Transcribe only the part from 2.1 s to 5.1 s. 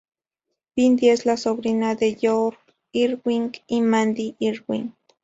Joy Irwin y Mandy Irwin.